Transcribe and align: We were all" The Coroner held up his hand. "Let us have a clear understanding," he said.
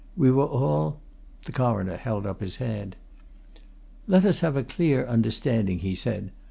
We 0.17 0.31
were 0.31 0.47
all" 0.47 0.99
The 1.45 1.51
Coroner 1.51 1.95
held 1.95 2.25
up 2.25 2.39
his 2.41 2.55
hand. 2.55 2.95
"Let 4.07 4.25
us 4.25 4.39
have 4.39 4.57
a 4.57 4.63
clear 4.63 5.05
understanding," 5.05 5.77
he 5.77 5.93
said. 5.93 6.31